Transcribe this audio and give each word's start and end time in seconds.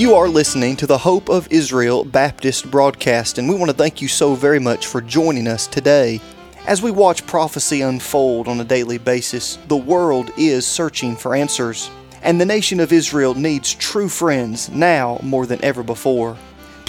You 0.00 0.14
are 0.14 0.28
listening 0.28 0.76
to 0.76 0.86
the 0.86 0.96
Hope 0.96 1.28
of 1.28 1.46
Israel 1.52 2.06
Baptist 2.06 2.70
broadcast, 2.70 3.36
and 3.36 3.46
we 3.46 3.54
want 3.54 3.70
to 3.70 3.76
thank 3.76 4.00
you 4.00 4.08
so 4.08 4.34
very 4.34 4.58
much 4.58 4.86
for 4.86 5.02
joining 5.02 5.46
us 5.46 5.66
today. 5.66 6.22
As 6.66 6.80
we 6.80 6.90
watch 6.90 7.26
prophecy 7.26 7.82
unfold 7.82 8.48
on 8.48 8.58
a 8.60 8.64
daily 8.64 8.96
basis, 8.96 9.58
the 9.68 9.76
world 9.76 10.30
is 10.38 10.66
searching 10.66 11.16
for 11.16 11.34
answers, 11.34 11.90
and 12.22 12.40
the 12.40 12.46
nation 12.46 12.80
of 12.80 12.94
Israel 12.94 13.34
needs 13.34 13.74
true 13.74 14.08
friends 14.08 14.70
now 14.70 15.20
more 15.22 15.44
than 15.44 15.62
ever 15.62 15.82
before. 15.82 16.38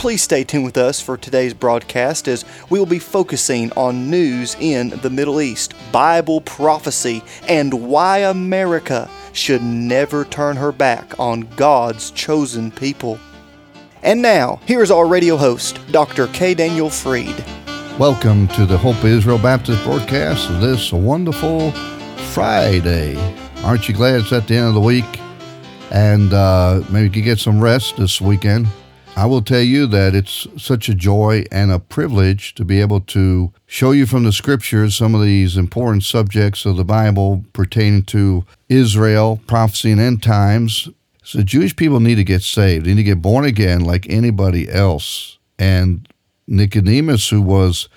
Please 0.01 0.23
stay 0.23 0.43
tuned 0.43 0.65
with 0.65 0.77
us 0.77 0.99
for 0.99 1.15
today's 1.15 1.53
broadcast 1.53 2.27
as 2.27 2.43
we 2.71 2.79
will 2.79 2.87
be 2.87 2.97
focusing 2.97 3.71
on 3.73 4.09
news 4.09 4.55
in 4.59 4.89
the 4.89 5.11
Middle 5.11 5.39
East, 5.39 5.75
Bible 5.91 6.41
prophecy, 6.41 7.21
and 7.47 7.71
why 7.71 8.17
America 8.17 9.07
should 9.33 9.61
never 9.61 10.25
turn 10.25 10.55
her 10.55 10.71
back 10.71 11.19
on 11.19 11.41
God's 11.55 12.09
chosen 12.09 12.71
people. 12.71 13.19
And 14.01 14.23
now, 14.23 14.59
here's 14.65 14.89
our 14.89 15.05
radio 15.05 15.37
host, 15.37 15.79
Dr. 15.91 16.25
K. 16.29 16.55
Daniel 16.55 16.89
Freed. 16.89 17.45
Welcome 17.99 18.47
to 18.55 18.65
the 18.65 18.79
Hope 18.79 19.05
Israel 19.05 19.37
Baptist 19.37 19.83
broadcast 19.83 20.49
this 20.59 20.91
wonderful 20.91 21.73
Friday. 22.31 23.17
Aren't 23.57 23.87
you 23.87 23.93
glad 23.93 24.21
it's 24.21 24.33
at 24.33 24.47
the 24.47 24.55
end 24.55 24.69
of 24.69 24.73
the 24.73 24.81
week? 24.81 25.19
And 25.91 26.33
uh, 26.33 26.81
maybe 26.89 27.19
you 27.19 27.23
get 27.23 27.37
some 27.37 27.61
rest 27.61 27.97
this 27.97 28.19
weekend. 28.19 28.65
I 29.21 29.25
will 29.25 29.43
tell 29.43 29.61
you 29.61 29.85
that 29.85 30.15
it's 30.15 30.47
such 30.57 30.89
a 30.89 30.95
joy 30.95 31.43
and 31.51 31.71
a 31.71 31.77
privilege 31.77 32.55
to 32.55 32.65
be 32.65 32.81
able 32.81 33.01
to 33.01 33.53
show 33.67 33.91
you 33.91 34.07
from 34.07 34.23
the 34.23 34.31
scriptures 34.31 34.95
some 34.95 35.13
of 35.13 35.21
these 35.21 35.57
important 35.57 36.03
subjects 36.03 36.65
of 36.65 36.75
the 36.75 36.83
Bible 36.83 37.45
pertaining 37.53 38.01
to 38.05 38.45
Israel, 38.67 39.39
prophecy, 39.45 39.91
and 39.91 40.01
end 40.01 40.23
times. 40.23 40.89
So, 41.23 41.43
Jewish 41.43 41.75
people 41.75 41.99
need 41.99 42.15
to 42.15 42.23
get 42.23 42.41
saved, 42.41 42.87
they 42.87 42.95
need 42.95 43.03
to 43.03 43.03
get 43.03 43.21
born 43.21 43.45
again 43.45 43.81
like 43.81 44.09
anybody 44.09 44.67
else. 44.67 45.37
And 45.59 46.07
Nicodemus, 46.47 47.29
who 47.29 47.43
was 47.43 47.89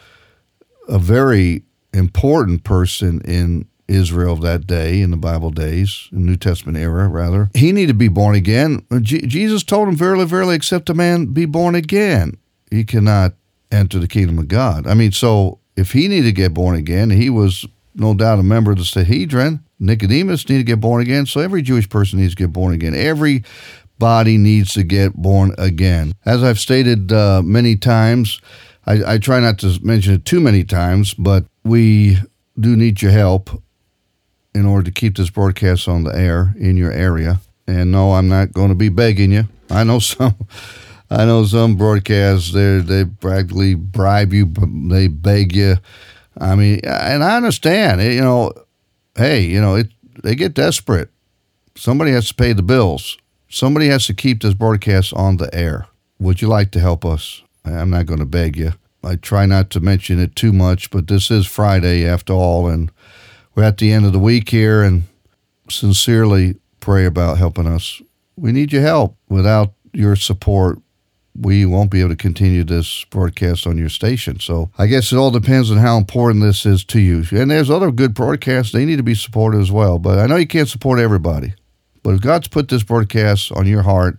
a 0.91 0.98
very 0.98 1.63
important 1.95 2.65
person 2.65 3.23
in 3.23 3.67
Israel 3.89 4.33
of 4.33 4.41
that 4.43 4.67
day, 4.67 5.01
in 5.01 5.11
the 5.11 5.17
Bible 5.17 5.51
days, 5.51 6.09
in 6.13 6.25
New 6.27 6.37
Testament 6.37 6.79
era, 6.79 7.09
rather. 7.09 7.51
He 7.55 7.73
needed 7.73 7.93
to 7.93 7.95
be 7.95 8.09
born 8.09 8.35
again. 8.35 8.85
G- 9.01 9.27
Jesus 9.27 9.63
told 9.63 9.89
him, 9.89 9.97
Verily, 9.97 10.25
verily, 10.25 10.55
except 10.55 10.91
a 10.91 10.95
man 10.95 11.27
be 11.27 11.45
born 11.45 11.75
again, 11.75 12.39
he 12.71 12.85
cannot 12.85 13.35
enter 13.71 13.99
the 13.99 14.09
kingdom 14.09 14.39
of 14.39 14.49
God. 14.49 14.87
I 14.87 14.95
mean, 14.95 15.13
so 15.13 15.59
if 15.77 15.93
he 15.93 16.09
needed 16.09 16.29
to 16.29 16.33
get 16.33 16.55
born 16.55 16.77
again, 16.77 17.11
he 17.11 17.29
was 17.31 17.67
no 17.95 18.15
doubt 18.15 18.39
a 18.39 18.43
member 18.43 18.73
of 18.73 18.79
the 18.79 18.85
Sanhedrin. 18.85 19.61
Nicodemus 19.79 20.48
needed 20.48 20.61
to 20.61 20.73
get 20.73 20.81
born 20.81 21.03
again, 21.03 21.27
so 21.27 21.41
every 21.41 21.63
Jewish 21.63 21.89
person 21.89 22.21
needs 22.21 22.35
to 22.35 22.43
get 22.43 22.53
born 22.53 22.73
again. 22.73 22.95
Every 22.95 23.45
body 23.98 24.39
needs 24.39 24.73
to 24.75 24.83
get 24.83 25.15
born 25.15 25.55
again. 25.59 26.13
As 26.25 26.43
I've 26.43 26.59
stated 26.59 27.13
uh, 27.13 27.43
many 27.45 27.77
times, 27.77 28.41
I, 28.87 29.15
I 29.15 29.19
try 29.19 29.41
not 29.41 29.59
to 29.61 29.79
mention 29.83 30.15
it 30.15 30.25
too 30.25 30.41
many 30.41 30.65
times, 30.65 31.15
but 31.15 31.45
we 31.65 32.19
do 32.59 32.77
need 32.77 33.03
your 33.03 33.13
help 33.13 33.63
in 34.55 34.67
order 34.67 34.85
to 34.85 34.91
keep 34.91 35.17
this 35.17 35.31
broadcast 35.31 35.89
on 35.89 36.05
the 36.05 36.17
air 36.17 36.55
in 36.59 36.77
your 36.77 36.93
area. 36.93 37.41
And 37.67 37.91
no, 37.91 38.13
I'm 38.15 38.29
not 38.29 38.53
going 38.53 38.69
to 38.69 38.75
be 38.75 38.89
begging 38.89 39.33
you. 39.33 39.45
I 39.71 39.85
know 39.85 39.99
some. 40.01 40.35
I 41.11 41.27
know 41.27 41.45
some 41.45 41.77
broadcasts 41.77 42.53
they 42.53 42.79
they 42.79 43.05
practically 43.05 43.75
bribe 43.75 44.33
you, 44.33 44.47
they 44.91 45.07
beg 45.07 45.55
you. 45.55 45.77
I 46.39 46.55
mean, 46.55 46.81
and 46.83 47.23
I 47.23 47.37
understand. 47.37 48.03
You 48.03 48.23
know, 48.23 48.53
hey, 49.17 49.43
you 49.43 49.61
know, 49.61 49.77
it 49.77 49.89
they 50.23 50.35
get 50.35 50.55
desperate. 50.55 51.11
Somebody 51.77 52.13
has 52.13 52.29
to 52.29 52.35
pay 52.35 52.53
the 52.53 52.63
bills. 52.63 53.19
Somebody 53.49 53.89
has 53.89 54.07
to 54.07 54.14
keep 54.14 54.43
this 54.43 54.55
broadcast 54.55 55.13
on 55.14 55.37
the 55.37 55.55
air. 55.55 55.87
Would 56.19 56.41
you 56.41 56.48
like 56.48 56.70
to 56.73 56.81
help 56.81 57.05
us? 57.05 57.43
I'm 57.64 57.91
not 57.91 58.07
going 58.07 58.20
to 58.20 58.27
beg 58.27 58.57
you. 58.57 58.73
I 59.03 59.17
try 59.17 59.47
not 59.47 59.70
to 59.70 59.81
mention 59.81 60.19
it 60.19 60.35
too 60.35 60.53
much, 60.53 60.91
but 60.91 61.09
this 61.09 61.31
is 61.31 61.47
Friday 61.47 62.07
after 62.07 62.33
all, 62.33 62.67
and 62.67 62.91
we're 63.55 63.63
at 63.63 63.79
the 63.79 63.92
end 63.92 64.05
of 64.07 64.13
the 64.13 64.19
week 64.19 64.48
here 64.48 64.83
and 64.83 65.05
sincerely 65.70 66.57
pray 66.81 67.07
about 67.07 67.39
helping 67.39 67.67
us. 67.67 68.03
We 68.37 68.53
need 68.53 68.73
your 68.73 68.83
help. 68.83 69.17
Without 69.29 69.73
your 69.92 70.17
support, 70.17 70.79
we 71.39 71.64
won't 71.67 71.91
be 71.91 72.01
able 72.01 72.11
to 72.11 72.17
continue 72.17 72.64
this 72.64 73.05
broadcast 73.05 73.67
on 73.67 73.79
your 73.79 73.89
station. 73.89 74.39
So 74.41 74.70
I 74.79 74.87
guess 74.87 75.13
it 75.13 75.17
all 75.17 75.31
depends 75.31 75.70
on 75.70 75.79
how 75.79 75.97
important 75.97 76.43
this 76.43 76.67
is 76.67 76.85
to 76.87 77.01
you. 77.01 77.25
And 77.33 77.51
there's 77.51 77.70
other 77.70 77.91
good 77.91 78.14
broadcasts, 78.14 78.73
they 78.73 78.85
need 78.85 78.97
to 78.97 79.03
be 79.03 79.14
supported 79.14 79.61
as 79.61 79.70
well. 79.70 79.98
But 79.98 80.19
I 80.19 80.27
know 80.27 80.37
you 80.37 80.47
can't 80.47 80.69
support 80.69 80.98
everybody. 80.98 81.55
But 82.03 82.14
if 82.14 82.20
God's 82.20 82.48
put 82.48 82.69
this 82.69 82.83
broadcast 82.83 83.51
on 83.53 83.67
your 83.67 83.83
heart 83.83 84.19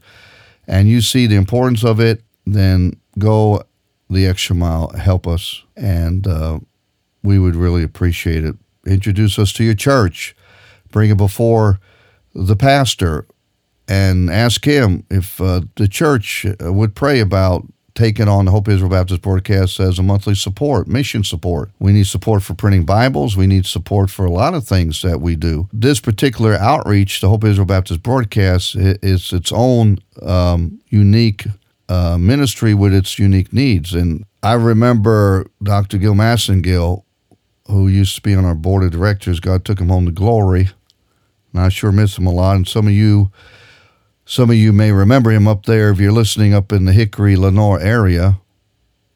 and 0.68 0.90
you 0.90 1.02
see 1.02 1.28
the 1.28 1.36
importance 1.36 1.84
of 1.84 2.00
it, 2.00 2.24
then 2.46 3.00
go 3.20 3.64
the 4.10 4.26
extra 4.26 4.56
mile, 4.56 4.90
help 4.90 5.28
us, 5.28 5.64
and 5.76 6.28
uh, 6.28 6.60
we 7.24 7.40
would 7.40 7.56
really 7.56 7.84
appreciate 7.84 8.44
it 8.44 8.56
introduce 8.86 9.40
us 9.40 9.52
to 9.54 9.64
your 9.64 9.76
church, 9.76 10.36
bring 10.92 11.10
it 11.10 11.18
before 11.18 11.80
the 12.34 12.56
pastor, 12.56 13.26
and 13.88 14.30
ask 14.30 14.66
him 14.66 15.06
if 15.10 15.40
uh, 15.40 15.62
the 15.76 15.88
church 15.88 16.46
uh, 16.46 16.74
would 16.74 16.96
pray 16.96 17.20
about 17.20 17.66
taking 17.96 18.28
on 18.28 18.46
the 18.46 18.52
Hope 18.52 18.68
Israel 18.68 18.90
Baptist 18.90 19.22
broadcast 19.22 19.80
as 19.80 19.98
a 19.98 20.04
monthly 20.04 20.36
support, 20.36 20.88
mission 20.88 21.24
support. 21.24 21.72
We 21.80 21.94
need 21.94 22.08
support 22.08 22.44
for 22.44 22.54
printing 22.54 22.86
Bibles. 22.86 23.38
We 23.38 23.48
need 23.48 23.66
support 23.66 24.10
for 24.10 24.26
a 24.26 24.32
lot 24.32 24.54
of 24.54 24.68
things 24.68 25.02
that 25.02 25.22
we 25.22 25.36
do. 25.36 25.70
This 25.72 26.02
particular 26.02 26.56
outreach, 26.56 27.22
the 27.22 27.30
Hope 27.30 27.46
Israel 27.46 27.66
Baptist 27.66 28.04
broadcast, 28.04 28.76
is 28.76 29.32
its 29.32 29.52
own 29.52 30.00
um, 30.22 30.80
unique 30.90 31.48
uh, 31.88 32.18
ministry 32.18 32.74
with 32.74 32.94
its 32.94 33.18
unique 33.18 33.54
needs. 33.54 33.94
And 33.94 34.26
I 34.44 34.54
remember 34.54 35.48
Dr. 35.64 35.98
Gil 35.98 36.16
Massengill 36.16 37.05
who 37.68 37.88
used 37.88 38.16
to 38.16 38.22
be 38.22 38.36
on 38.36 38.46
our 38.46 38.56
board 38.56 38.84
of 38.84 38.92
directors. 38.92 39.40
God 39.40 39.66
took 39.66 39.80
him 39.80 39.90
home 39.90 40.06
to 40.06 40.12
glory. 40.12 40.70
And 41.54 41.62
I 41.62 41.70
sure 41.70 41.92
miss 41.92 42.18
him 42.18 42.28
a 42.28 42.32
lot. 42.32 42.56
And 42.56 42.68
some 42.68 42.88
of 42.88 42.94
you, 42.94 43.32
some 44.26 44.50
of 44.50 44.56
you 44.56 44.74
may 44.74 44.92
remember 44.92 45.32
him 45.32 45.48
up 45.48 45.66
there 45.66 45.90
if 45.90 46.00
you're 46.00 46.12
listening 46.12 46.54
up 46.54 46.72
in 46.72 46.86
the 46.86 46.94
Hickory 46.94 47.36
Lenoir 47.36 47.80
area. 47.80 48.40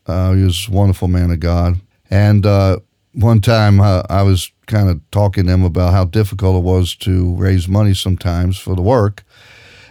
Uh, 0.06 0.34
he 0.34 0.44
was 0.44 0.68
a 0.68 0.72
wonderful 0.72 1.08
man 1.08 1.32
of 1.32 1.40
God. 1.40 1.80
And 2.10 2.46
uh, 2.46 2.80
one 3.14 3.42
time 3.42 3.80
uh, 3.80 4.04
I 4.10 4.24
was 4.24 4.52
kind 4.66 4.90
of 4.90 5.02
talking 5.12 5.46
to 5.46 5.52
him 5.52 5.64
about 5.64 5.94
how 5.94 6.06
difficult 6.06 6.58
it 6.58 6.64
was 6.64 6.96
to 6.96 7.36
raise 7.36 7.68
money 7.68 7.94
sometimes 7.94 8.58
for 8.58 8.76
the 8.76 8.82
work. 8.82 9.24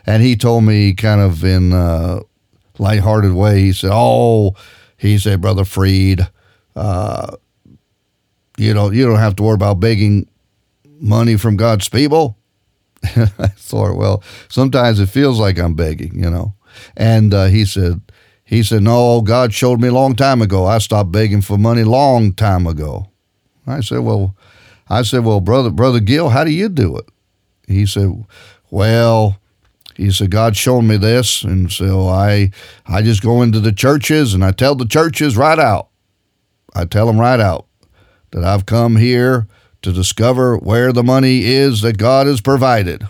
And 0.06 0.22
he 0.22 0.36
told 0.36 0.64
me, 0.64 0.94
kind 0.94 1.20
of 1.20 1.44
in 1.44 1.72
a 1.72 2.20
lighthearted 2.78 3.34
way, 3.34 3.60
he 3.60 3.72
said, 3.72 3.90
Oh, 3.92 4.54
he 4.96 5.18
said, 5.18 5.40
Brother 5.40 5.64
Freed, 5.64 6.26
uh, 6.74 7.36
you 8.58 8.74
know, 8.74 8.90
you 8.90 9.06
don't 9.06 9.18
have 9.18 9.36
to 9.36 9.42
worry 9.42 9.54
about 9.54 9.80
begging 9.80 10.28
money 11.00 11.36
from 11.36 11.56
God's 11.56 11.88
people. 11.88 12.36
I 13.04 13.48
thought, 13.56 13.96
well, 13.96 14.22
sometimes 14.48 14.98
it 14.98 15.08
feels 15.08 15.38
like 15.38 15.58
I'm 15.58 15.74
begging, 15.74 16.18
you 16.18 16.28
know. 16.28 16.54
And 16.96 17.32
uh, 17.32 17.46
he 17.46 17.64
said, 17.64 18.02
he 18.44 18.62
said, 18.62 18.82
no, 18.82 19.20
God 19.20 19.52
showed 19.54 19.80
me 19.80 19.88
a 19.88 19.92
long 19.92 20.16
time 20.16 20.42
ago. 20.42 20.66
I 20.66 20.78
stopped 20.78 21.12
begging 21.12 21.40
for 21.40 21.56
money 21.56 21.82
a 21.82 21.88
long 21.88 22.32
time 22.32 22.66
ago. 22.66 23.10
I 23.66 23.80
said, 23.80 24.00
well, 24.00 24.34
I 24.88 25.02
said, 25.02 25.24
well, 25.24 25.40
brother, 25.40 25.70
brother 25.70 26.00
Gil, 26.00 26.30
how 26.30 26.44
do 26.44 26.50
you 26.50 26.68
do 26.68 26.96
it? 26.96 27.04
He 27.68 27.86
said, 27.86 28.24
well, 28.70 29.38
he 29.94 30.10
said, 30.10 30.30
God 30.30 30.56
showed 30.56 30.82
me 30.82 30.96
this, 30.96 31.42
and 31.42 31.70
so 31.70 32.08
I, 32.08 32.50
I 32.86 33.02
just 33.02 33.22
go 33.22 33.42
into 33.42 33.60
the 33.60 33.72
churches 33.72 34.32
and 34.32 34.44
I 34.44 34.52
tell 34.52 34.74
the 34.74 34.86
churches 34.86 35.36
right 35.36 35.58
out. 35.58 35.90
I 36.74 36.84
tell 36.84 37.06
them 37.06 37.20
right 37.20 37.40
out 37.40 37.67
that 38.30 38.44
I've 38.44 38.66
come 38.66 38.96
here 38.96 39.46
to 39.82 39.92
discover 39.92 40.56
where 40.56 40.92
the 40.92 41.02
money 41.02 41.44
is 41.44 41.82
that 41.82 41.98
God 41.98 42.26
has 42.26 42.40
provided. 42.40 43.06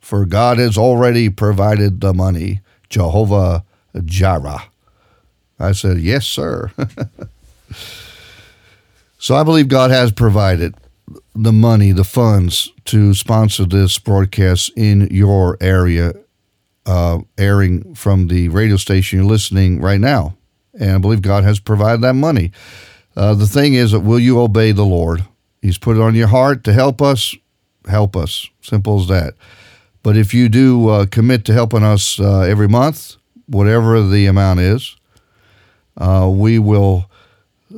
For 0.00 0.24
God 0.24 0.58
has 0.58 0.78
already 0.78 1.28
provided 1.28 2.00
the 2.00 2.14
money, 2.14 2.60
Jehovah 2.88 3.64
Jireh. 4.04 4.64
I 5.58 5.72
said, 5.72 5.98
Yes, 5.98 6.26
sir. 6.26 6.70
so 9.18 9.34
I 9.34 9.42
believe 9.42 9.68
God 9.68 9.90
has 9.90 10.12
provided 10.12 10.74
the 11.34 11.52
money, 11.52 11.92
the 11.92 12.04
funds 12.04 12.72
to 12.86 13.14
sponsor 13.14 13.64
this 13.64 13.98
broadcast 13.98 14.70
in 14.76 15.08
your 15.10 15.56
area, 15.60 16.14
uh, 16.86 17.18
airing 17.36 17.94
from 17.94 18.28
the 18.28 18.48
radio 18.48 18.76
station 18.76 19.20
you're 19.20 19.28
listening 19.28 19.80
right 19.80 20.00
now. 20.00 20.36
And 20.78 20.92
I 20.92 20.98
believe 20.98 21.22
God 21.22 21.44
has 21.44 21.60
provided 21.60 22.02
that 22.02 22.14
money. 22.14 22.52
Uh, 23.18 23.34
the 23.34 23.48
thing 23.48 23.74
is, 23.74 23.92
will 23.96 24.20
you 24.20 24.38
obey 24.40 24.70
the 24.70 24.84
Lord? 24.84 25.24
He's 25.60 25.76
put 25.76 25.96
it 25.96 26.00
on 26.00 26.14
your 26.14 26.28
heart 26.28 26.62
to 26.64 26.72
help 26.72 27.02
us. 27.02 27.34
Help 27.88 28.14
us. 28.14 28.48
Simple 28.60 29.00
as 29.00 29.08
that. 29.08 29.34
But 30.04 30.16
if 30.16 30.32
you 30.32 30.48
do 30.48 30.88
uh, 30.88 31.06
commit 31.06 31.44
to 31.46 31.52
helping 31.52 31.82
us 31.82 32.20
uh, 32.20 32.42
every 32.42 32.68
month, 32.68 33.16
whatever 33.46 34.06
the 34.06 34.26
amount 34.26 34.60
is, 34.60 34.96
uh, 35.96 36.30
we 36.32 36.60
will 36.60 37.10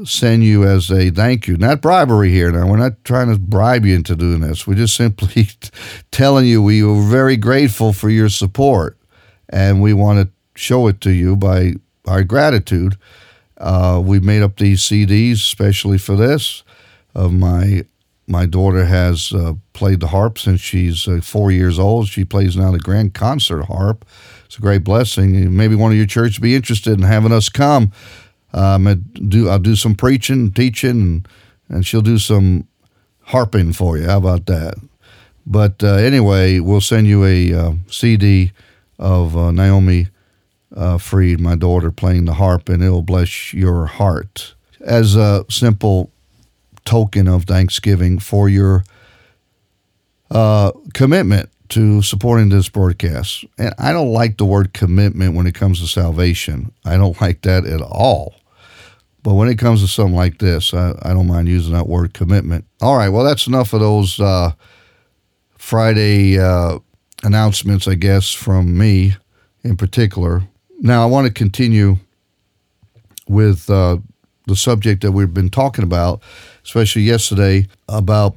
send 0.05 0.45
you 0.45 0.65
as 0.65 0.91
a 0.91 1.09
thank 1.09 1.49
you. 1.49 1.57
Not 1.57 1.81
bribery 1.81 2.31
here. 2.31 2.53
Now, 2.53 2.69
we're 2.69 2.77
not 2.77 3.03
trying 3.05 3.33
to 3.33 3.39
bribe 3.39 3.87
you 3.87 3.95
into 3.95 4.15
doing 4.15 4.41
this. 4.41 4.67
We're 4.67 4.75
just 4.75 4.95
simply 4.95 5.49
telling 6.11 6.45
you 6.45 6.63
we 6.63 6.83
are 6.83 7.03
very 7.03 7.39
grateful 7.39 7.95
for 7.95 8.11
your 8.11 8.29
support. 8.29 8.99
And 9.49 9.81
we 9.81 9.95
want 9.95 10.21
to 10.21 10.61
show 10.61 10.87
it 10.89 11.01
to 11.01 11.11
you 11.11 11.35
by 11.35 11.77
our 12.07 12.25
gratitude. 12.25 12.99
Uh, 13.61 14.01
we 14.03 14.19
made 14.19 14.43
up 14.43 14.57
these 14.57 14.81
CDs 14.81 15.35
especially 15.35 15.99
for 15.99 16.17
this. 16.17 16.65
Of 17.15 17.33
my 17.33 17.85
my 18.27 18.47
daughter 18.47 18.85
has 18.85 19.33
uh, 19.33 19.55
played 19.73 20.01
the 20.01 20.07
harp 20.09 20.39
since 20.39 20.61
she's 20.61 21.09
uh, 21.09 21.21
four 21.23 21.51
years 21.51 21.79
old. 21.79 22.09
She 22.09 22.25
plays 22.25 22.57
now 22.57 22.71
the 22.71 22.79
grand 22.79 23.13
concert 23.13 23.65
harp. 23.65 24.05
It's 24.47 24.57
a 24.57 24.61
great 24.61 24.85
blessing. 24.85 25.57
Maybe 25.57 25.75
one 25.75 25.91
of 25.91 25.99
your 25.99 26.07
churches 26.07 26.39
be 26.39 26.55
interested 26.55 26.93
in 26.93 27.03
having 27.03 27.33
us 27.33 27.49
come. 27.49 27.93
Um, 28.53 29.05
do 29.29 29.49
I'll 29.49 29.59
do 29.59 29.77
some 29.77 29.95
preaching, 29.95 30.53
teaching, 30.53 30.91
and, 30.91 31.29
and 31.69 31.87
she'll 31.87 32.03
do 32.03 32.19
some 32.19 32.67
harping 33.25 33.73
for 33.73 33.99
you. 33.99 34.07
How 34.07 34.19
about 34.19 34.47
that? 34.47 34.75
But 35.47 35.83
uh, 35.83 35.95
anyway, 35.95 36.61
we'll 36.61 36.81
send 36.81 37.07
you 37.07 37.25
a 37.25 37.53
uh, 37.53 37.73
CD 37.89 38.53
of 38.99 39.37
uh, 39.37 39.51
Naomi 39.51 40.09
uh, 40.75 40.99
Freed, 40.99 41.41
my 41.41 41.57
daughter, 41.57 41.91
playing 41.91 42.27
the 42.27 42.35
harp, 42.35 42.69
and 42.69 42.83
it'll 42.83 43.03
bless 43.03 43.53
your 43.53 43.87
heart. 43.87 44.55
As 44.81 45.17
a 45.17 45.45
simple 45.51 46.11
token 46.85 47.29
of 47.29 47.45
thanksgiving 47.45 48.19
for 48.19 48.49
your 48.49 48.85
uh, 50.31 50.73
commitment 50.95 51.51
to 51.71 52.03
supporting 52.03 52.49
this 52.49 52.69
broadcast. 52.69 53.45
And 53.59 53.75
I 53.79 53.93
don't 53.93 54.13
like 54.13 54.39
the 54.39 54.45
word 54.45 54.73
commitment 54.73 55.35
when 55.35 55.47
it 55.47 55.55
comes 55.55 55.81
to 55.81 55.87
salvation. 55.87 56.73
I 56.85 56.97
don't 56.97 57.21
like 57.21 57.43
that 57.43 57.65
at 57.65 57.81
all. 57.81 58.35
But 59.23 59.35
when 59.35 59.49
it 59.49 59.59
comes 59.59 59.83
to 59.83 59.89
something 59.89 60.17
like 60.17 60.39
this, 60.39 60.73
I, 60.73 60.95
I 61.03 61.13
don't 61.13 61.27
mind 61.27 61.49
using 61.49 61.75
that 61.75 61.87
word 61.87 62.15
commitment. 62.15 62.65
All 62.81 62.97
right, 62.97 63.11
well, 63.11 63.25
that's 63.25 63.47
enough 63.47 63.73
of 63.73 63.81
those 63.81 64.19
uh, 64.19 64.53
Friday 65.59 66.39
uh, 66.39 66.79
announcements, 67.23 67.87
I 67.87 67.95
guess, 67.95 68.33
from 68.33 68.77
me 68.77 69.17
in 69.63 69.77
particular. 69.77 70.45
Now, 70.83 71.03
I 71.03 71.07
want 71.07 71.27
to 71.27 71.33
continue 71.33 71.99
with 73.29 73.69
uh, 73.69 73.99
the 74.47 74.57
subject 74.57 75.03
that 75.03 75.13
we've 75.13 75.35
been 75.35 75.51
talking 75.51 75.85
about, 75.85 76.23
especially 76.65 77.03
yesterday, 77.03 77.67
about 77.87 78.35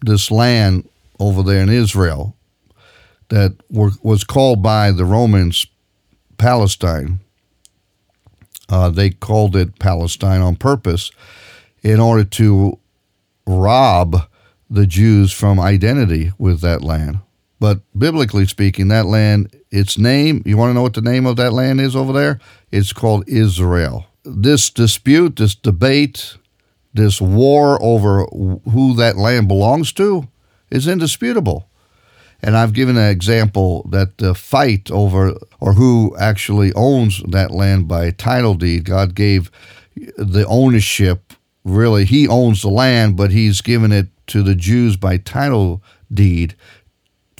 this 0.00 0.30
land 0.30 0.88
over 1.18 1.42
there 1.42 1.60
in 1.60 1.68
Israel 1.68 2.36
that 3.28 3.56
were, 3.68 3.90
was 4.02 4.22
called 4.22 4.62
by 4.62 4.92
the 4.92 5.04
Romans 5.04 5.66
Palestine. 6.38 7.18
Uh, 8.68 8.88
they 8.90 9.10
called 9.10 9.56
it 9.56 9.80
Palestine 9.80 10.42
on 10.42 10.54
purpose 10.54 11.10
in 11.82 11.98
order 11.98 12.22
to 12.22 12.78
rob 13.48 14.28
the 14.70 14.86
Jews 14.86 15.32
from 15.32 15.58
identity 15.58 16.30
with 16.38 16.60
that 16.60 16.82
land. 16.82 17.18
But 17.60 17.80
biblically 17.96 18.46
speaking, 18.46 18.88
that 18.88 19.06
land, 19.06 19.54
its 19.70 19.98
name, 19.98 20.42
you 20.46 20.56
want 20.56 20.70
to 20.70 20.74
know 20.74 20.82
what 20.82 20.94
the 20.94 21.02
name 21.02 21.26
of 21.26 21.36
that 21.36 21.52
land 21.52 21.80
is 21.80 21.94
over 21.94 22.12
there? 22.12 22.40
It's 22.72 22.94
called 22.94 23.28
Israel. 23.28 24.06
This 24.24 24.70
dispute, 24.70 25.36
this 25.36 25.54
debate, 25.54 26.36
this 26.94 27.20
war 27.20 27.78
over 27.82 28.24
who 28.24 28.94
that 28.96 29.16
land 29.16 29.46
belongs 29.46 29.92
to 29.92 30.26
is 30.70 30.88
indisputable. 30.88 31.68
And 32.42 32.56
I've 32.56 32.72
given 32.72 32.96
an 32.96 33.10
example 33.10 33.86
that 33.90 34.16
the 34.16 34.34
fight 34.34 34.90
over 34.90 35.34
or 35.60 35.74
who 35.74 36.16
actually 36.18 36.72
owns 36.72 37.22
that 37.28 37.50
land 37.50 37.86
by 37.86 38.10
title 38.10 38.54
deed, 38.54 38.84
God 38.84 39.14
gave 39.14 39.50
the 40.16 40.46
ownership. 40.48 41.34
Really, 41.64 42.06
He 42.06 42.26
owns 42.26 42.62
the 42.62 42.70
land, 42.70 43.18
but 43.18 43.30
He's 43.30 43.60
given 43.60 43.92
it 43.92 44.08
to 44.28 44.42
the 44.42 44.54
Jews 44.54 44.96
by 44.96 45.18
title 45.18 45.82
deed 46.12 46.54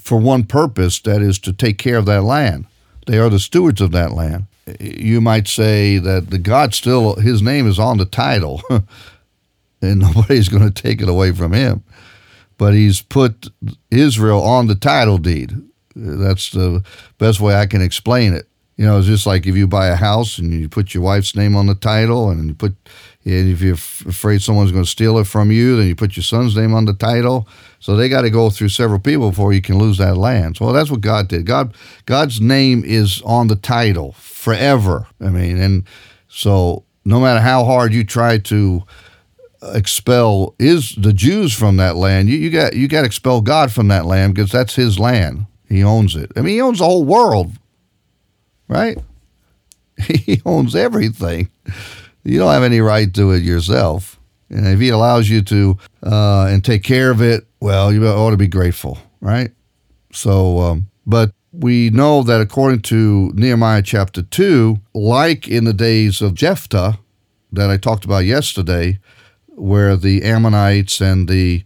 for 0.03 0.19
one 0.19 0.45
purpose 0.45 1.01
that 1.01 1.23
is 1.23 1.39
to 1.41 1.53
take 1.53 1.79
care 1.79 1.97
of 1.97 2.07
that 2.07 2.25
land. 2.25 2.67
They 3.07 3.19
are 3.19 3.29
the 3.31 3.41
stewards 3.41 3.81
of 3.81 3.93
that 3.93 4.13
land. 4.13 4.47
You 4.79 5.21
might 5.21 5.49
say 5.49 5.99
that 5.99 6.31
the 6.31 6.39
God 6.39 6.75
still, 6.75 7.17
His 7.17 7.43
name 7.43 7.67
is 7.67 7.79
on 7.79 7.99
the 7.99 8.05
title, 8.05 8.63
and 9.83 10.01
nobody's 10.01 10.49
going 10.49 10.71
to 10.71 10.83
take 10.83 11.01
it 11.01 11.09
away 11.09 11.33
from 11.33 11.53
Him 11.53 11.83
but 12.61 12.75
he's 12.75 13.01
put 13.01 13.49
Israel 13.91 14.43
on 14.43 14.67
the 14.67 14.75
title 14.75 15.17
deed. 15.17 15.51
That's 15.97 16.51
the 16.51 16.85
best 17.17 17.41
way 17.41 17.55
I 17.55 17.65
can 17.65 17.81
explain 17.81 18.35
it. 18.35 18.50
You 18.81 18.87
know, 18.87 18.97
it's 18.97 19.07
just 19.07 19.27
like 19.27 19.47
if 19.47 19.55
you 19.57 19.67
buy 19.67 19.89
a 19.89 19.95
house 19.95 20.39
and 20.39 20.55
you 20.55 20.67
put 20.67 20.95
your 20.95 21.03
wife's 21.03 21.37
name 21.37 21.55
on 21.55 21.67
the 21.67 21.75
title, 21.75 22.31
and 22.31 22.49
you 22.49 22.55
put, 22.55 22.75
and 23.27 23.53
if 23.53 23.61
you're 23.61 23.75
afraid 23.75 24.41
someone's 24.41 24.73
going 24.73 24.85
to 24.85 24.91
steal 24.91 25.19
it 25.19 25.27
from 25.27 25.51
you, 25.51 25.77
then 25.77 25.87
you 25.87 25.95
put 25.95 26.17
your 26.17 26.25
son's 26.25 26.57
name 26.57 26.73
on 26.73 26.87
the 26.87 26.95
title. 26.95 27.47
So 27.79 27.95
they 27.95 28.09
got 28.09 28.23
to 28.23 28.31
go 28.31 28.49
through 28.49 28.71
several 28.71 28.99
people 28.99 29.29
before 29.29 29.53
you 29.53 29.61
can 29.61 29.79
lose 29.79 29.99
that 29.99 30.17
land. 30.17 30.57
So 30.57 30.65
well, 30.65 30.73
that's 30.73 30.91
what 30.91 31.03
God 31.03 31.29
did. 31.29 31.45
God, 31.45 31.75
God's 32.07 32.41
name 32.41 32.83
is 32.83 33.21
on 33.27 33.49
the 33.49 33.57
title 33.57 34.13
forever. 34.13 35.07
I 35.21 35.29
mean, 35.29 35.61
and 35.61 35.85
so 36.29 36.85
no 37.05 37.21
matter 37.21 37.41
how 37.41 37.67
hard 37.67 37.93
you 37.93 38.03
try 38.03 38.39
to 38.39 38.83
expel 39.75 40.55
is 40.59 40.95
the 40.97 41.13
Jews 41.13 41.53
from 41.53 41.77
that 41.77 41.97
land. 41.97 42.31
You, 42.31 42.39
you 42.39 42.49
got 42.49 42.73
you 42.73 42.89
got 42.89 43.01
to 43.01 43.07
expel 43.07 43.43
God 43.43 43.73
from 43.73 43.89
that 43.89 44.07
land 44.07 44.35
because 44.35 44.51
that's 44.51 44.75
His 44.75 44.99
land. 44.99 45.45
He 45.69 45.85
owns 45.85 46.17
it. 46.17 46.33
I 46.35 46.41
mean, 46.41 46.55
He 46.55 46.63
owns 46.63 46.79
the 46.79 46.87
whole 46.87 47.05
world, 47.05 47.53
right? 48.71 48.97
He 50.07 50.41
owns 50.47 50.75
everything. 50.75 51.51
You 52.25 52.39
don't 52.39 52.53
have 52.53 52.63
any 52.63 52.81
right 52.81 53.13
to 53.13 53.33
it 53.33 53.43
yourself. 53.43 54.19
And 54.49 54.67
if 54.67 54.81
He 54.81 54.89
allows 54.89 55.29
you 55.29 55.43
to 55.43 55.77
uh, 56.03 56.47
and 56.47 56.65
take 56.65 56.83
care 56.83 57.11
of 57.11 57.21
it, 57.21 57.47
well, 57.61 57.93
you 57.93 58.07
ought 58.07 58.31
to 58.31 58.39
be 58.39 58.49
grateful, 58.49 58.97
right? 59.21 59.51
So, 60.13 60.59
um, 60.61 60.89
but 61.07 61.33
we 61.53 61.91
know 61.91 62.23
that 62.23 62.41
according 62.41 62.81
to 62.83 63.31
Nehemiah 63.35 63.83
chapter 63.83 64.23
2, 64.23 64.79
like 64.95 65.49
in 65.49 65.65
the 65.65 65.75
days 65.75 66.23
of 66.23 66.35
Jephthah 66.35 66.99
that 67.53 67.71
I 67.71 67.77
talked 67.77 68.07
about 68.07 68.25
yesterday, 68.25 69.01
where 69.49 69.97
the 69.97 70.23
Ammonites 70.23 71.01
and 71.03 71.29
the 71.29 71.63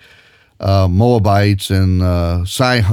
uh, 0.60 0.88
Moabites 0.88 1.70
and 1.70 2.02
uh, 2.02 2.44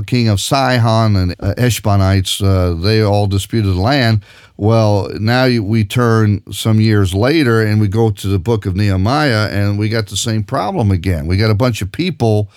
king 0.06 0.28
of 0.28 0.40
Sihon 0.40 1.16
and 1.16 1.36
uh, 1.40 1.54
Heshbonites, 1.58 2.44
uh, 2.44 2.74
they 2.80 3.02
all 3.02 3.28
disputed 3.28 3.76
the 3.76 3.80
land. 3.80 4.24
Well, 4.58 5.10
now 5.20 5.48
we 5.62 5.84
turn 5.84 6.44
some 6.52 6.80
years 6.80 7.14
later 7.14 7.62
and 7.62 7.80
we 7.82 7.88
go 7.88 8.12
to 8.12 8.28
the 8.28 8.40
book 8.40 8.66
of 8.66 8.76
Nehemiah 8.76 9.50
and 9.50 9.80
we 9.80 9.90
got 9.90 10.08
the 10.08 10.18
same 10.18 10.44
problem 10.44 10.92
again. 10.92 11.28
We 11.28 11.38
got 11.38 11.50
a 11.50 11.56
bunch 11.56 11.82
of 11.82 11.92
people, 11.92 12.50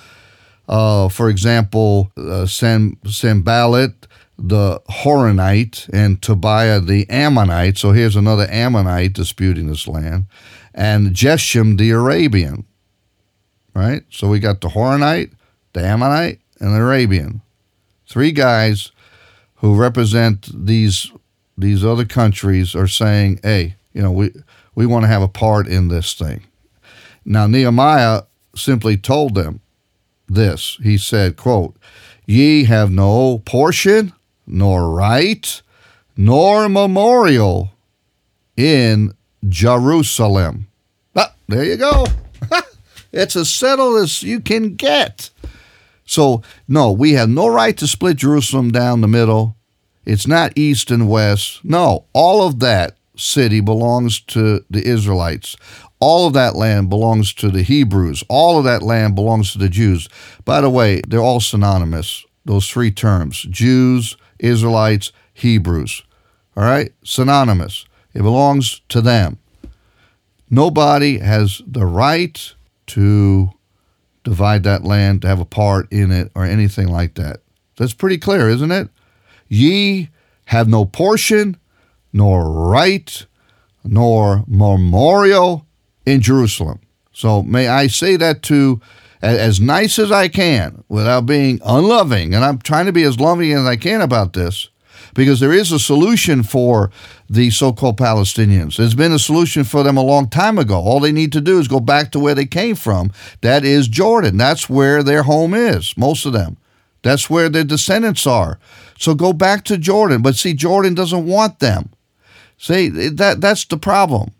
uh, 0.68 1.08
for 1.08 1.30
example, 1.30 2.10
uh, 2.16 2.46
Sam, 2.46 2.98
the 4.36 4.82
Horonite, 4.90 5.88
and 5.92 6.20
Tobiah 6.20 6.80
the 6.80 7.08
Ammonite. 7.08 7.78
So 7.78 7.92
here's 7.92 8.16
another 8.16 8.48
Ammonite 8.50 9.12
disputing 9.12 9.68
this 9.68 9.86
land 9.86 10.26
and 10.74 11.10
Geshem 11.10 11.78
the 11.78 11.90
Arabian. 11.90 12.66
Right? 13.74 14.04
So 14.10 14.28
we 14.28 14.38
got 14.38 14.60
the 14.60 14.68
Horonite, 14.68 15.32
the 15.72 15.84
Ammonite, 15.84 16.40
and 16.60 16.74
the 16.74 16.80
Arabian. 16.80 17.40
Three 18.08 18.32
guys 18.32 18.92
who 19.56 19.74
represent 19.74 20.48
these 20.66 21.10
these 21.56 21.84
other 21.84 22.04
countries 22.04 22.74
are 22.74 22.88
saying, 22.88 23.40
hey, 23.42 23.76
you 23.92 24.02
know, 24.02 24.12
we 24.12 24.30
we 24.74 24.86
want 24.86 25.04
to 25.04 25.08
have 25.08 25.22
a 25.22 25.28
part 25.28 25.66
in 25.66 25.88
this 25.88 26.14
thing. 26.14 26.44
Now 27.24 27.46
Nehemiah 27.46 28.22
simply 28.54 28.96
told 28.96 29.34
them 29.34 29.60
this. 30.28 30.78
He 30.82 30.98
said, 30.98 31.36
quote, 31.36 31.76
Ye 32.26 32.64
have 32.64 32.90
no 32.90 33.38
portion, 33.38 34.12
nor 34.46 34.90
right, 34.90 35.62
nor 36.16 36.68
memorial 36.68 37.72
in 38.56 39.14
Jerusalem. 39.48 40.68
Ah, 41.16 41.34
there 41.48 41.64
you 41.64 41.76
go. 41.76 42.06
it's 43.14 43.36
as 43.36 43.50
settled 43.50 44.02
as 44.02 44.22
you 44.22 44.40
can 44.40 44.74
get. 44.74 45.30
So, 46.04 46.42
no, 46.68 46.92
we 46.92 47.12
have 47.12 47.28
no 47.28 47.48
right 47.48 47.76
to 47.78 47.86
split 47.86 48.18
Jerusalem 48.18 48.70
down 48.70 49.00
the 49.00 49.08
middle. 49.08 49.56
It's 50.04 50.26
not 50.26 50.52
east 50.56 50.90
and 50.90 51.08
west. 51.08 51.64
No, 51.64 52.04
all 52.12 52.46
of 52.46 52.60
that 52.60 52.96
city 53.16 53.60
belongs 53.60 54.20
to 54.20 54.64
the 54.68 54.84
Israelites. 54.84 55.56
All 56.00 56.26
of 56.26 56.34
that 56.34 56.56
land 56.56 56.90
belongs 56.90 57.32
to 57.34 57.48
the 57.48 57.62
Hebrews. 57.62 58.22
All 58.28 58.58
of 58.58 58.64
that 58.64 58.82
land 58.82 59.14
belongs 59.14 59.52
to 59.52 59.58
the 59.58 59.68
Jews. 59.68 60.08
By 60.44 60.60
the 60.60 60.68
way, 60.68 61.00
they're 61.08 61.20
all 61.20 61.40
synonymous, 61.40 62.24
those 62.44 62.68
three 62.68 62.90
terms 62.90 63.46
Jews, 63.48 64.16
Israelites, 64.38 65.12
Hebrews. 65.32 66.02
All 66.56 66.64
right? 66.64 66.92
Synonymous. 67.04 67.86
It 68.12 68.22
belongs 68.22 68.82
to 68.90 69.00
them. 69.00 69.38
Nobody 70.50 71.18
has 71.18 71.62
the 71.66 71.86
right 71.86 72.54
to 72.88 73.50
divide 74.22 74.62
that 74.64 74.84
land, 74.84 75.22
to 75.22 75.28
have 75.28 75.40
a 75.40 75.44
part 75.44 75.90
in 75.92 76.10
it, 76.10 76.30
or 76.34 76.44
anything 76.44 76.88
like 76.88 77.14
that. 77.14 77.40
That's 77.76 77.94
pretty 77.94 78.18
clear, 78.18 78.48
isn't 78.48 78.72
it? 78.72 78.88
Ye 79.48 80.10
have 80.46 80.68
no 80.68 80.84
portion, 80.84 81.56
nor 82.12 82.50
right, 82.50 83.26
nor 83.84 84.44
memorial 84.46 85.66
in 86.06 86.20
Jerusalem. 86.20 86.80
So 87.12 87.42
may 87.42 87.68
I 87.68 87.86
say 87.86 88.16
that 88.16 88.42
to 88.44 88.80
as 89.22 89.60
nice 89.60 89.98
as 89.98 90.12
I 90.12 90.28
can 90.28 90.84
without 90.88 91.26
being 91.26 91.60
unloving, 91.64 92.34
and 92.34 92.44
I'm 92.44 92.58
trying 92.58 92.86
to 92.86 92.92
be 92.92 93.04
as 93.04 93.18
loving 93.18 93.52
as 93.52 93.64
I 93.64 93.76
can 93.76 94.00
about 94.00 94.32
this. 94.34 94.68
Because 95.14 95.40
there 95.40 95.52
is 95.52 95.72
a 95.72 95.78
solution 95.78 96.42
for 96.42 96.90
the 97.30 97.50
so 97.50 97.72
called 97.72 97.98
Palestinians. 97.98 98.76
There's 98.76 98.94
been 98.94 99.12
a 99.12 99.18
solution 99.18 99.64
for 99.64 99.82
them 99.82 99.96
a 99.96 100.02
long 100.02 100.28
time 100.28 100.58
ago. 100.58 100.78
All 100.78 101.00
they 101.00 101.12
need 101.12 101.32
to 101.32 101.40
do 101.40 101.58
is 101.58 101.68
go 101.68 101.80
back 101.80 102.10
to 102.12 102.20
where 102.20 102.34
they 102.34 102.46
came 102.46 102.74
from. 102.74 103.10
That 103.40 103.64
is 103.64 103.88
Jordan. 103.88 104.36
That's 104.36 104.68
where 104.68 105.02
their 105.02 105.22
home 105.22 105.54
is, 105.54 105.96
most 105.96 106.26
of 106.26 106.32
them. 106.32 106.56
That's 107.02 107.28
where 107.30 107.48
their 107.48 107.64
descendants 107.64 108.26
are. 108.26 108.58
So 108.98 109.14
go 109.14 109.32
back 109.32 109.64
to 109.64 109.78
Jordan. 109.78 110.22
But 110.22 110.36
see, 110.36 110.54
Jordan 110.54 110.94
doesn't 110.94 111.26
want 111.26 111.58
them. 111.60 111.90
See, 112.56 112.88
that, 112.88 113.40
that's 113.40 113.64
the 113.64 113.76
problem. 113.76 114.32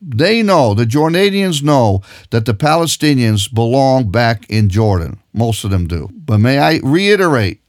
They 0.00 0.42
know, 0.42 0.74
the 0.74 0.84
Jordanians 0.84 1.62
know 1.62 2.02
that 2.30 2.44
the 2.44 2.54
Palestinians 2.54 3.52
belong 3.52 4.10
back 4.10 4.50
in 4.50 4.68
Jordan. 4.68 5.20
Most 5.32 5.62
of 5.62 5.70
them 5.70 5.86
do. 5.86 6.08
But 6.12 6.38
may 6.38 6.58
I 6.58 6.80
reiterate, 6.82 7.60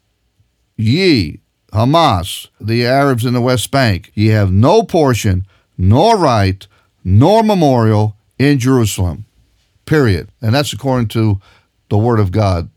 ye, 0.75 1.41
Hamas, 1.73 2.47
the 2.61 2.85
Arabs 2.85 3.25
in 3.25 3.33
the 3.33 3.41
West 3.41 3.71
Bank, 3.71 4.11
ye 4.13 4.27
have 4.27 4.51
no 4.51 4.83
portion, 4.83 5.45
nor 5.77 6.17
right, 6.17 6.67
nor 7.03 7.43
memorial 7.43 8.15
in 8.37 8.59
Jerusalem. 8.59 9.25
Period. 9.85 10.29
And 10.41 10.53
that's 10.53 10.71
according 10.71 11.07
to 11.09 11.41
the 11.89 11.97
Word 11.97 12.19
of 12.19 12.31
God, 12.31 12.69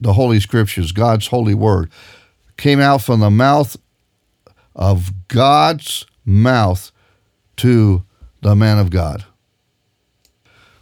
the 0.00 0.14
Holy 0.14 0.40
Scriptures, 0.40 0.92
God's 0.92 1.28
holy 1.28 1.54
Word. 1.54 1.90
Came 2.56 2.80
out 2.80 3.02
from 3.02 3.20
the 3.20 3.30
mouth 3.30 3.76
of 4.74 5.12
God's 5.28 6.06
mouth 6.24 6.90
to 7.56 8.04
the 8.40 8.56
man 8.56 8.78
of 8.78 8.90
God. 8.90 9.24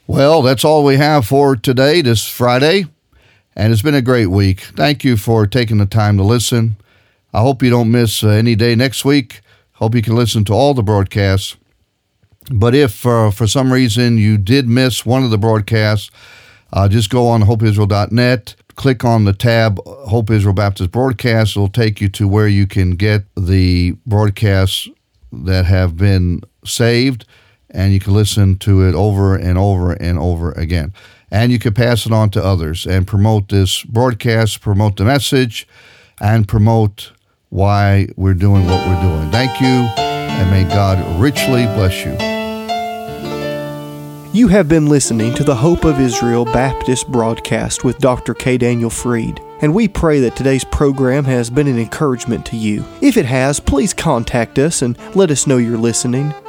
Well, 0.07 0.43
that's 0.43 0.65
all 0.65 0.85
we 0.85 0.97
have 0.97 1.27
for 1.27 1.57
today, 1.57 2.01
this 2.01 2.27
Friday, 2.27 2.87
and 3.55 3.73
it's 3.73 3.83
been 3.83 3.95
a 3.95 4.03
great 4.03 4.27
week. 4.29 4.61
Thank 4.61 5.05
you 5.05 5.17
for 5.17 5.47
taking 5.47 5.79
the 5.79 5.87
time 5.87 6.17
to 6.17 6.23
listen. 6.23 6.77
I 7.33 7.41
hope 7.41 7.63
you 7.63 7.71
don't 7.71 7.91
miss 7.91 8.25
uh, 8.25 8.29
any 8.29 8.55
day 8.55 8.75
next 8.75 9.05
week. 9.05 9.41
Hope 9.73 9.95
you 9.95 10.03
can 10.03 10.17
listen 10.17 10.45
to 10.47 10.53
all 10.53 10.75
the 10.75 10.83
broadcasts. 10.83 11.57
But 12.51 12.75
if 12.75 13.05
uh, 13.07 13.31
for 13.31 13.47
some 13.47 13.73
reason 13.73 14.17
you 14.17 14.39
did 14.39 14.69
miss 14.69 15.05
one 15.05 15.23
of 15.23 15.31
the 15.31 15.39
broadcasts, 15.39 16.11
uh, 16.73 16.89
just 16.89 17.11
go 17.11 17.27
on 17.29 17.43
hopeisrael.net, 17.43 18.55
click 18.75 19.05
on 19.05 19.25
the 19.25 19.33
tab 19.33 19.79
Hope 19.87 20.31
Israel 20.31 20.55
Baptist 20.55 20.91
Broadcast. 20.91 21.57
It'll 21.57 21.69
take 21.69 22.01
you 22.01 22.09
to 22.11 22.27
where 22.27 22.49
you 22.49 22.67
can 22.67 22.93
get 22.93 23.25
the 23.37 23.93
broadcasts 24.07 24.89
that 25.31 25.67
have 25.67 25.97
been 25.97 26.41
saved 26.65 27.27
and 27.71 27.93
you 27.93 28.01
can 28.01 28.15
listen 28.15 28.57
to 28.57 28.87
it 28.89 28.95
over 28.95 29.37
and 29.37 29.59
over 29.59 29.93
and 29.93 30.19
over 30.19 30.53
again. 30.53 30.93
And 31.31 31.53
you 31.53 31.59
can 31.59 31.75
pass 31.75 32.07
it 32.07 32.13
on 32.13 32.31
to 32.31 32.43
others 32.43 32.87
and 32.87 33.07
promote 33.07 33.49
this 33.49 33.83
broadcast, 33.83 34.63
promote 34.63 34.97
the 34.97 35.05
message, 35.05 35.69
and 36.21 36.49
promote 36.49 37.13
why 37.51 38.09
we're 38.17 38.35
doing 38.35 38.65
what 38.67 38.87
we're 38.87 39.03
doing. 39.03 39.31
Thank 39.31 39.61
you, 39.61 39.67
and 39.67 40.51
may 40.51 40.65
God 40.73 41.21
richly 41.21 41.65
bless 41.65 42.05
you. 42.05 42.13
You 44.33 44.49
have 44.49 44.69
been 44.69 44.87
listening 44.87 45.35
to 45.35 45.45
the 45.45 45.57
Hope 45.57 45.85
of 45.85 45.99
Israel 46.01 46.45
Baptist 46.45 47.09
broadcast 47.09 47.83
with 47.83 47.99
Dr. 47.99 48.35
K. 48.35 48.59
Daniel 48.59 48.91
Freed, 48.91 49.41
and 49.63 49.75
we 49.75 49.89
pray 49.89 50.21
that 50.21 50.37
today's 50.37 50.65
program 50.65 51.25
has 51.25 51.49
been 51.49 51.67
an 51.67 51.79
encouragement 51.79 52.45
to 52.47 52.57
you. 52.57 52.85
If 53.01 53.17
it 53.17 53.25
has, 53.25 53.59
please 53.59 53.95
contact 53.95 54.59
us 54.59 54.83
and 54.83 54.99
let 55.17 55.31
us 55.31 55.47
know 55.47 55.57
you're 55.57 55.79
listening. 55.79 56.35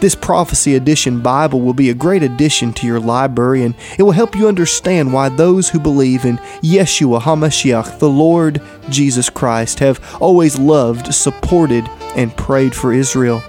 This 0.00 0.14
Prophecy 0.14 0.76
Edition 0.76 1.22
Bible 1.22 1.60
will 1.60 1.74
be 1.74 1.90
a 1.90 1.94
great 1.94 2.22
addition 2.22 2.72
to 2.74 2.86
your 2.86 3.00
library 3.00 3.64
and 3.64 3.74
it 3.98 4.04
will 4.04 4.12
help 4.12 4.36
you 4.36 4.46
understand 4.46 5.12
why 5.12 5.28
those 5.28 5.68
who 5.68 5.80
believe 5.80 6.24
in 6.24 6.36
Yeshua 6.62 7.20
HaMashiach, 7.20 7.98
the 7.98 8.08
Lord 8.08 8.62
Jesus 8.90 9.28
Christ, 9.28 9.80
have 9.80 10.00
always 10.20 10.56
loved, 10.56 11.12
supported, 11.12 11.88
and 12.14 12.36
prayed 12.36 12.76
for 12.76 12.92
Israel. 12.92 13.42